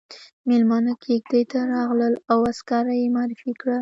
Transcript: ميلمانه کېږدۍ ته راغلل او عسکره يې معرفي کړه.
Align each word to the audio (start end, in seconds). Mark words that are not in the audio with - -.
ميلمانه 0.49 0.93
کېږدۍ 1.03 1.43
ته 1.51 1.59
راغلل 1.73 2.13
او 2.31 2.39
عسکره 2.51 2.93
يې 2.99 3.07
معرفي 3.15 3.51
کړه. 3.59 3.69